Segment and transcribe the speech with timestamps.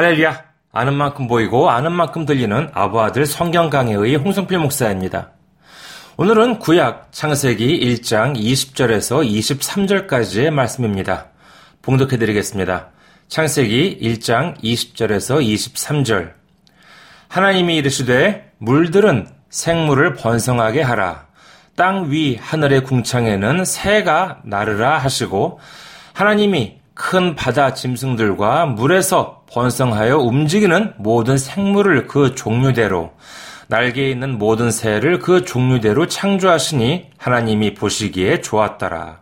[0.00, 0.44] 할렐루야!
[0.72, 5.32] 아는 만큼 보이고 아는 만큼 들리는 아부아들 성경 강해의 홍성필 목사입니다.
[6.16, 11.26] 오늘은 구약 창세기 1장 20절에서 23절까지의 말씀입니다.
[11.82, 12.88] 봉독해 드리겠습니다.
[13.28, 16.32] 창세기 1장 20절에서 23절.
[17.28, 21.26] 하나님이 이르시되 물들은 생물을 번성하게 하라.
[21.76, 25.60] 땅 위 하늘의 궁창에는 새가 나르라 하시고
[26.14, 33.12] 하나님이 큰 바다 짐승들과 물에서 번성하여 움직이는 모든 생물을 그 종류대로
[33.68, 39.20] 날개 있는 모든 새를 그 종류대로 창조하시니 하나님이 보시기에 좋았더라.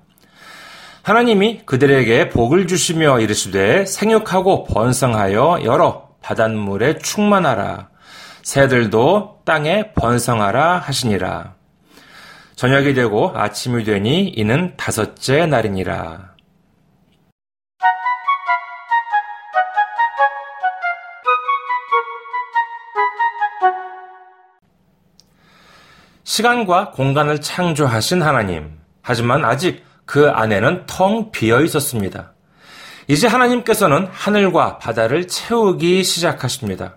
[1.03, 7.89] 하나님이 그들에게 복을 주시며 이르시되 생육하고 번성하여 여러 바닷물에 충만하라.
[8.43, 11.55] 새들도 땅에 번성하라 하시니라.
[12.57, 16.38] 저녁이 되고 아침이 되니 이는 다섯째 날이니라.
[26.39, 28.79] 시간과 공간을 창조하신 하나님.
[29.03, 32.33] 하지만 아직 그 안에는 텅 비어 있었습니다.
[33.09, 36.95] 이제 하나님께서는 하늘과 바다를 채우기 시작하십니다.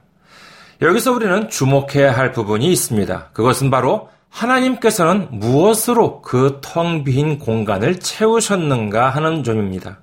[0.84, 3.30] 여기서 우리는 주목해야 할 부분이 있습니다.
[3.34, 10.02] 그것은 바로 하나님께서는 무엇으로 그 텅 빈 공간을 채우셨는가 하는 점입니다.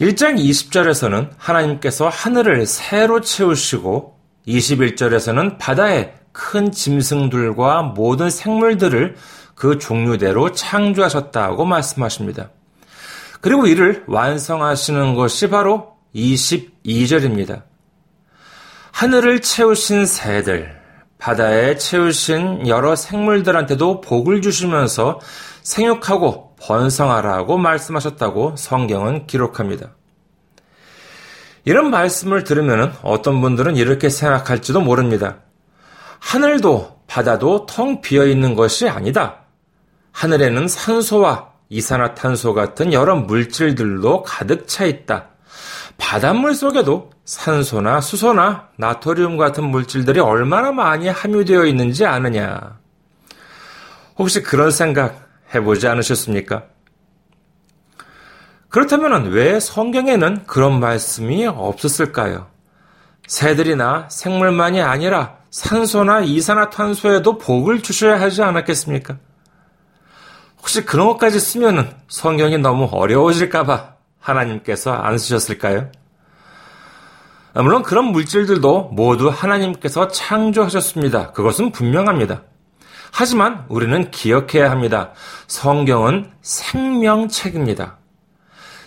[0.00, 4.18] 1장 20절에서는 하나님께서 하늘을 새로 채우시고
[4.48, 9.16] 21절에서는 바다에 큰 짐승들과 모든 생물들을
[9.54, 12.50] 그 종류대로 창조하셨다고 말씀하십니다.
[13.40, 17.62] 그리고 이를 완성하시는 것이 바로 22절입니다.
[18.92, 20.78] 하늘을 채우신 새들,
[21.16, 25.20] 바다에 채우신 여러 생물들한테도 복을 주시면서
[25.62, 29.94] 생육하고 번성하라고 말씀하셨다고 성경은 기록합니다.
[31.64, 35.38] 이런 말씀을 들으면 어떤 분들은 이렇게 생각할지도 모릅니다.
[36.18, 39.42] 하늘도 바다도 텅 비어 있는 것이 아니다.
[40.12, 45.28] 하늘에는 산소와 이산화탄소 같은 여러 물질들도 가득 차 있다.
[45.98, 52.78] 바닷물 속에도 산소나 수소나 나토리움 같은 물질들이 얼마나 많이 함유되어 있는지 아느냐.
[54.18, 56.64] 혹시 그런 생각 해보지 않으셨습니까?
[58.68, 62.46] 그렇다면 왜 성경에는 그런 말씀이 없었을까요?
[63.26, 69.16] 새들이나 생물만이 아니라 산소나 이산화탄소에도 복을 주셔야 하지 않았겠습니까?
[70.58, 75.90] 혹시 그런 것까지 쓰면은 성경이 너무 어려워질까봐 하나님께서 안 쓰셨을까요?
[77.54, 81.32] 물론 그런 물질들도 모두 하나님께서 창조하셨습니다.
[81.32, 82.42] 그것은 분명합니다.
[83.12, 85.12] 하지만 우리는 기억해야 합니다.
[85.46, 87.96] 성경은 생명책입니다.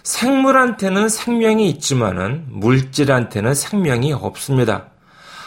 [0.04, 4.88] 생물한테는 생명이 있지만은 물질한테는 생명이 없습니다.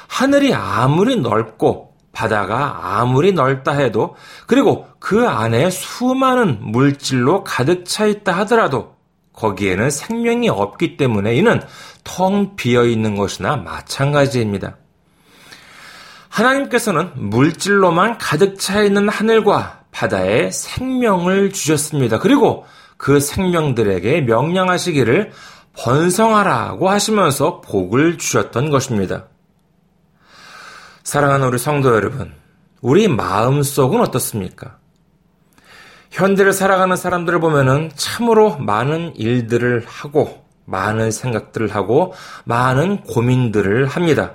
[0.08, 4.14] 하늘이 아무리 넓고 바다가 아무리 넓다 해도
[4.46, 8.94] 그리고 그 안에 수많은 물질로 가득 차 있다 하더라도
[9.32, 11.62] 거기에는 생명이 없기 때문에 이는
[12.04, 14.76] 텅 비어 있는 것이나 마찬가지입니다.
[16.28, 22.18] 하나님께서는 물질로만 가득 차 있는 하늘과 바다에 생명을 주셨습니다.
[22.18, 22.66] 그리고
[23.02, 25.32] 그 생명들에게 명령하시기를
[25.76, 29.26] 번성하라고 하시면서 복을 주셨던 것입니다.
[31.02, 32.32] 사랑하는 우리 성도 여러분,
[32.80, 34.78] 우리 마음속은 어떻습니까?
[36.12, 42.14] 현대를 살아가는 사람들을 보면은 참으로 많은 일들을 하고, 많은 생각들을 하고,
[42.44, 44.34] 많은 고민들을 합니다.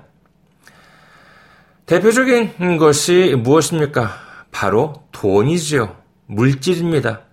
[1.86, 4.12] 대표적인 것이 무엇입니까?
[4.52, 5.96] 바로 돈이지요.
[6.26, 7.27] 물질입니다.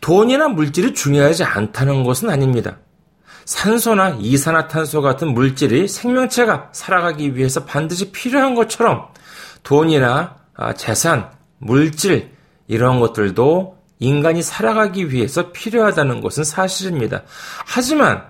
[0.00, 2.78] 돈이나 물질이 중요하지 않다는 것은 아닙니다.
[3.44, 9.08] 산소나 이산화탄소 같은 물질이 생명체가 살아가기 위해서 반드시 필요한 것처럼
[9.62, 12.30] 돈이나 아, 재산, 물질,
[12.66, 17.22] 이런 것들도 인간이 살아가기 위해서 필요하다는 것은 사실입니다.
[17.66, 18.24] 하지만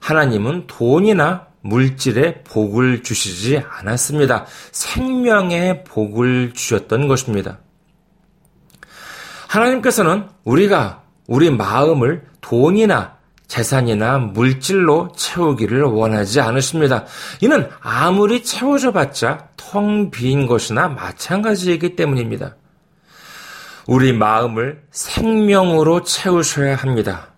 [0.00, 4.46] 하나님은 돈이나 물질에 복을 주시지 않았습니다.
[4.72, 7.58] 생명의 복을 주셨던 것입니다.
[9.48, 13.16] 하나님께서는 우리가 우리 마음을 돈이나
[13.48, 17.06] 재산이나 물질로 채우기를 원하지 않으십니다.
[17.40, 22.56] 이는 아무리 채워져 봤자 텅 빈 것이나 마찬가지이기 때문입니다.
[23.86, 27.28] 우리 마음을 생명으로 채우셔야 합니다.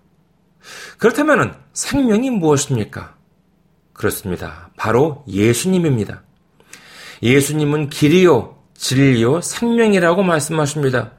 [0.99, 3.15] 그렇다면 생명이 무엇입니까?
[3.93, 4.71] 그렇습니다.
[4.77, 6.23] 바로 예수님입니다.
[7.23, 11.13] 예수님은 길이요, 진리요, 생명이라고 말씀하십니다.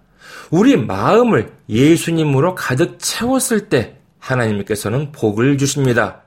[0.51, 6.23] 우리 마음을 예수님으로 가득 채웠을 때 하나님께서는 복을 주십니다.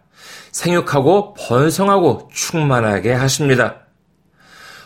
[0.50, 3.82] 생육하고 번성하고 충만하게 하십니다.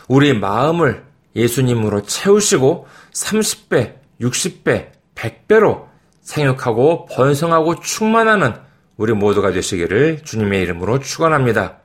[0.09, 1.05] 우리 마음을
[1.35, 5.85] 예수님으로 채우시고 30배, 60배, 100배로
[6.21, 8.53] 생육하고 번성하고 충만하는
[8.97, 11.77] 우리 모두가 되시기를 주님의 이름으로 축원합니다.